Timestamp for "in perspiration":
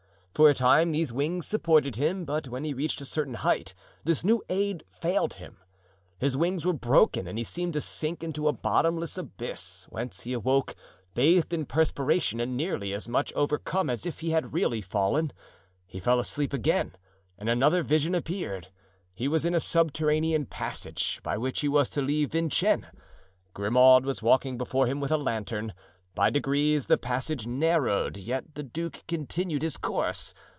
11.53-12.39